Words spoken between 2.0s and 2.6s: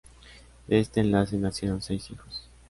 hijos.